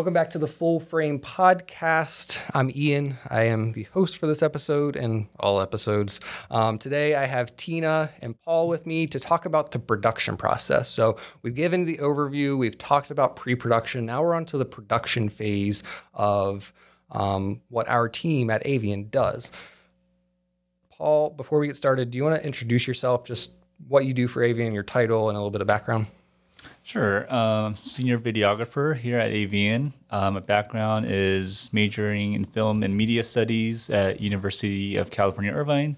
[0.00, 2.40] Welcome back to the Full Frame Podcast.
[2.54, 3.18] I'm Ian.
[3.28, 6.20] I am the host for this episode and all episodes.
[6.50, 10.88] Um, today I have Tina and Paul with me to talk about the production process.
[10.88, 14.06] So we've given the overview, we've talked about pre production.
[14.06, 15.82] Now we're on to the production phase
[16.14, 16.72] of
[17.10, 19.50] um, what our team at Avian does.
[20.92, 23.50] Paul, before we get started, do you want to introduce yourself, just
[23.86, 26.06] what you do for Avian, your title, and a little bit of background?
[26.90, 27.32] Sure.
[27.32, 29.92] Um, senior videographer here at Avian.
[30.10, 35.96] Um, my background is majoring in film and media studies at University of California, Irvine.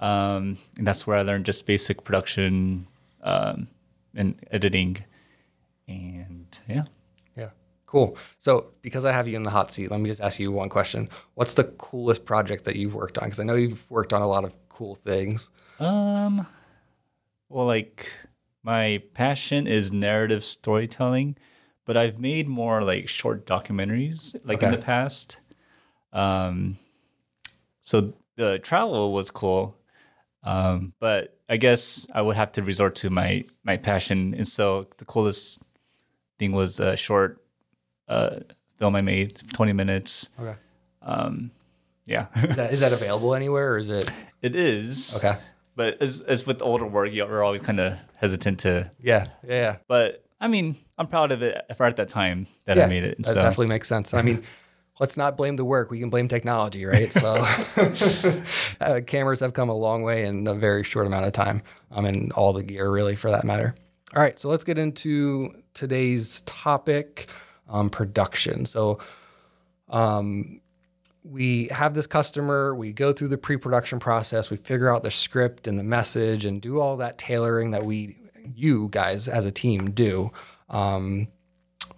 [0.00, 2.86] Um, and that's where I learned just basic production
[3.24, 3.68] um,
[4.14, 5.04] and editing.
[5.86, 6.84] And yeah.
[7.36, 7.50] Yeah.
[7.84, 8.16] Cool.
[8.38, 10.70] So, because I have you in the hot seat, let me just ask you one
[10.70, 11.10] question.
[11.34, 13.24] What's the coolest project that you've worked on?
[13.24, 15.50] Because I know you've worked on a lot of cool things.
[15.78, 16.46] Um,
[17.50, 18.10] well, like
[18.66, 21.36] my passion is narrative storytelling,
[21.84, 25.38] but I've made more like short documentaries like in the past.
[26.12, 26.76] Um,
[27.80, 29.76] so the travel was cool,
[30.42, 34.88] um, but I guess I would have to resort to my my passion, and so
[34.98, 35.62] the coolest
[36.40, 37.40] thing was a short
[38.08, 38.40] uh,
[38.78, 40.30] film I made, twenty minutes.
[40.40, 40.58] Okay.
[41.02, 41.52] Um,
[42.04, 44.10] yeah, Is that, is that available anywhere or is it?
[44.42, 45.16] it is.
[45.16, 45.36] Okay.
[45.76, 49.28] But as, as with older work, you're always kind of hesitant to Yeah.
[49.46, 49.54] Yeah.
[49.54, 49.76] yeah.
[49.86, 53.04] But I mean, I'm proud of it for at that time that yeah, I made
[53.04, 53.18] it.
[53.18, 54.12] That so definitely makes sense.
[54.14, 54.42] I mean,
[55.00, 55.90] let's not blame the work.
[55.90, 57.12] We can blame technology, right?
[57.12, 57.46] So,
[58.80, 62.04] uh, cameras have come a long way in a very short amount of time, um,
[62.06, 63.74] and all the gear, really, for that matter.
[64.14, 67.28] All right, so let's get into today's topic
[67.68, 68.66] um, production.
[68.66, 68.98] So,
[69.88, 70.60] um,
[71.30, 75.10] we have this customer, we go through the pre production process, we figure out the
[75.10, 78.16] script and the message and do all that tailoring that we,
[78.54, 80.30] you guys as a team, do.
[80.70, 81.28] Um,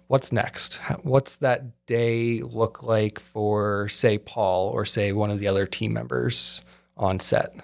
[0.07, 0.77] what's next?
[1.03, 5.93] What's that day look like for, say, Paul or say one of the other team
[5.93, 6.63] members
[6.97, 7.55] on set?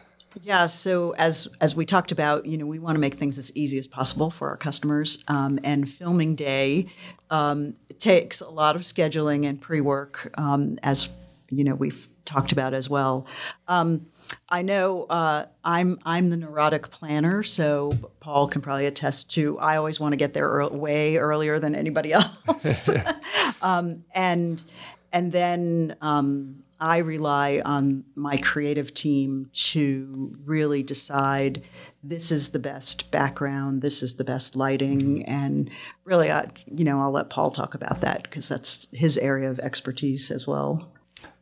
[0.42, 3.56] Yeah, so as as we talked about, you know, we want to make things as
[3.56, 5.24] easy as possible for our customers.
[5.30, 6.88] Um, and filming day
[7.30, 11.10] um, takes a lot of scheduling and pre work, um, as
[11.50, 13.28] you know we've talked about as well.
[13.68, 14.08] Um,
[14.50, 19.58] I know uh, I'm I'm the neurotic planner, so Paul can probably attest to.
[19.60, 22.14] I always want to get there ear- way earlier than anybody
[22.48, 22.90] else,
[23.62, 24.64] um, and
[25.12, 31.64] and then um, I rely on my creative team to really decide
[32.04, 35.70] this is the best background, this is the best lighting, and
[36.04, 39.58] really, I, you know, I'll let Paul talk about that because that's his area of
[39.60, 40.92] expertise as well.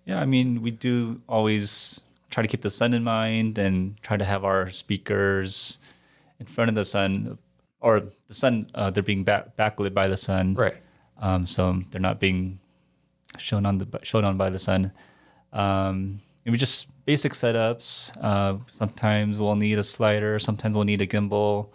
[0.06, 4.18] Yeah, I mean, we do always try to keep the sun in mind and try
[4.18, 5.78] to have our speakers
[6.40, 7.38] in front of the sun,
[7.80, 8.68] or the sun.
[8.74, 10.76] Uh, they're being back, backlit by the sun, Right.
[11.20, 12.60] Um, so they're not being
[13.38, 14.92] shown on the shown on by the sun.
[15.54, 18.12] Um, and we just basic setups.
[18.22, 20.40] Uh, sometimes we'll need a slider.
[20.40, 21.70] Sometimes we'll need a gimbal.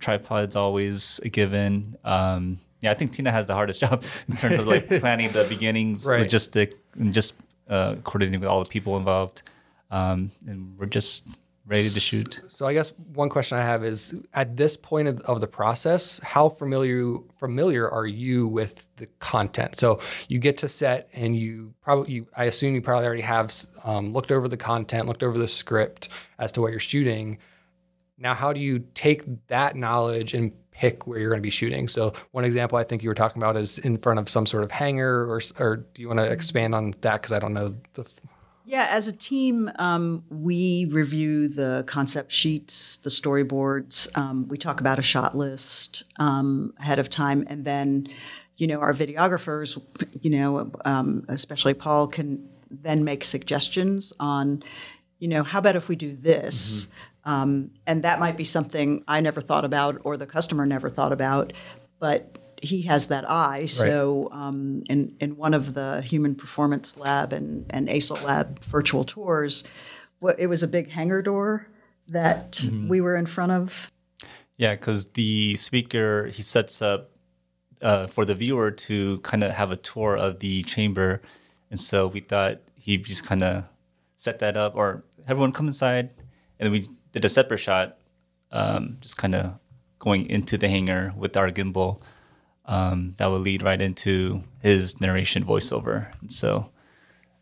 [0.00, 1.96] Tripod's always a given.
[2.04, 5.44] Um, yeah, I think Tina has the hardest job in terms of like planning the
[5.44, 6.24] beginnings, Right.
[6.26, 7.34] logistic, and just
[7.68, 9.42] uh, coordinating with all the people involved.
[9.90, 11.26] Um, and we're just
[11.66, 12.42] ready to shoot.
[12.48, 16.20] So I guess one question I have is at this point of, of the process,
[16.22, 19.76] how familiar familiar are you with the content?
[19.76, 23.54] So you get to set and you probably you, I assume you probably already have
[23.82, 26.08] um, looked over the content, looked over the script
[26.38, 27.38] as to what you're shooting.
[28.18, 31.88] Now, how do you take that knowledge and pick where you're going to be shooting?
[31.88, 34.64] So one example I think you were talking about is in front of some sort
[34.64, 37.22] of hangar, or or do you want to expand on that?
[37.22, 38.04] Because I don't know the
[38.66, 44.16] Yeah, as a team, um, we review the concept sheets, the storyboards.
[44.16, 48.08] Um, we talk about a shot list um, ahead of time, and then,
[48.56, 49.80] you know, our videographers,
[50.22, 54.62] you know, um, especially Paul, can then make suggestions on,
[55.18, 56.86] you know, how about if we do this?
[57.24, 61.12] Um, and that might be something I never thought about, or the customer never thought
[61.12, 61.52] about,
[61.98, 63.66] but he has that eye.
[63.66, 69.04] So um, in in one of the Human Performance Lab and and ASIL Lab virtual
[69.04, 69.64] tours,
[70.18, 71.66] what it was a big hangar door
[72.08, 73.88] that we were in front of.
[74.56, 77.10] Yeah, because the speaker he sets up
[77.82, 81.22] uh, for the viewer to kind of have a tour of the chamber,
[81.70, 83.64] and so we thought he just kind of
[84.16, 86.10] set that up, or everyone come inside,
[86.58, 87.96] and then we did a separate shot,
[88.52, 89.54] um, just kind of
[89.98, 92.00] going into the hangar with our gimbal.
[92.66, 96.70] Um, that would lead right into his narration voiceover, and so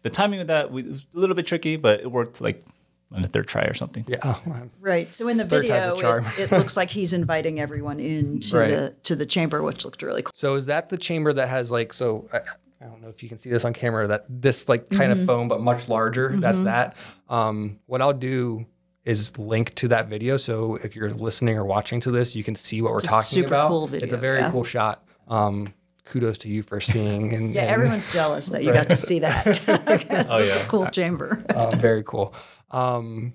[0.03, 2.65] the timing of that was a little bit tricky, but it worked like
[3.13, 4.05] on the third try or something.
[4.09, 4.19] Yeah.
[4.25, 4.43] Oh,
[4.81, 5.13] Right.
[5.15, 8.71] So in the Third video, it, it looks like he's inviting everyone into Right.
[8.71, 10.33] the to the chamber, which looked really cool.
[10.35, 12.39] So is that the chamber that has like so I,
[12.81, 15.25] I don't know if you can see this on camera that this like kind of
[15.25, 16.35] foam but much larger.
[16.37, 16.97] That's that.
[17.29, 18.67] Um, what I'll do
[19.05, 22.55] is linked to that video so if you're listening or watching to this, you can
[22.55, 23.69] see what we're a talking super about.
[23.69, 24.51] cool It's a very yeah.
[24.51, 25.05] cool shot.
[25.29, 28.97] Um, kudos to you for seeing and, Yeah, and everyone's jealous that you got to
[28.97, 29.45] see that.
[29.87, 30.65] Because Oh, it's yeah.
[30.65, 31.45] a cool chamber.
[31.55, 32.35] uh, very cool.
[32.71, 33.35] Um,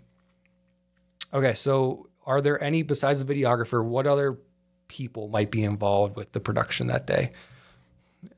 [1.34, 3.84] okay, so are there any besides the videographer?
[3.84, 4.38] What other
[4.88, 7.32] people might be involved with the production that day?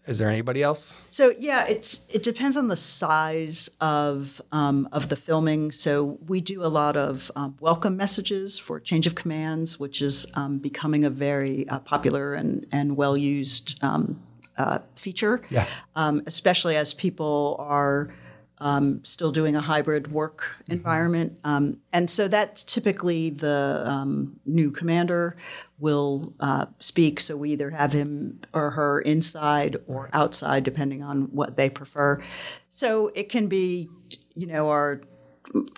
[0.05, 1.01] Is there anybody else?
[1.03, 5.71] So yeah, it's it depends on the size of um, of the filming.
[5.71, 10.25] So we do a lot of um, welcome messages for change of commands, which is
[10.33, 14.19] um, becoming a very uh, popular and and well used um,
[14.57, 15.41] uh, feature.
[15.49, 15.65] Yeah.
[15.95, 18.09] Um, especially as people are
[18.59, 21.39] um, still doing a hybrid work environment.
[21.43, 25.37] Um, and so that's typically the um, new commander
[25.77, 27.19] will uh, speak.
[27.19, 32.21] So we either have him or her inside or outside, depending on what they prefer.
[32.69, 33.89] So it can be,
[34.35, 35.01] you know, our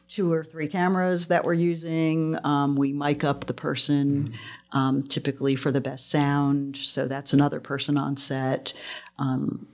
[0.07, 2.37] two or three cameras that we're using.
[2.43, 4.33] Um, we mic up the person
[4.71, 6.77] um, typically for the best sound.
[6.77, 8.73] So that's another person on set.
[9.17, 9.67] Um,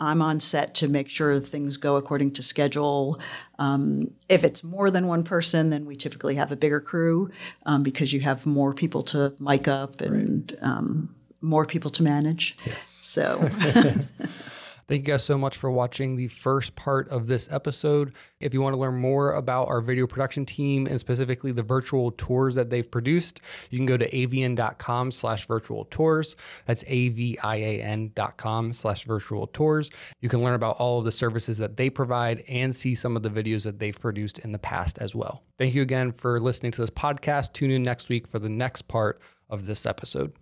[0.00, 3.18] I'm on set to make sure things go according to schedule.
[3.58, 7.30] Um, if it's more than one person, then we typically have a bigger crew
[7.66, 12.56] um, because you have more people to mic up and um, more people to manage.
[12.64, 12.86] Yes.
[12.86, 13.50] So
[14.88, 18.14] Thank you guys so much for watching the first part of this episode.
[18.40, 22.10] If you want to learn more about our video production team and specifically the virtual
[22.12, 26.36] tours that they've produced, you can go to avian.com slash virtual tours.
[26.64, 29.90] That's A-V-I-A-N dot com slash virtual tours.
[30.22, 33.22] You can learn about all of the services that they provide and see some of
[33.22, 35.42] the videos that they've produced in the past as well.
[35.58, 37.52] Thank you again for listening to this podcast.
[37.52, 39.20] Tune in next week for the next part
[39.50, 40.32] of this episode.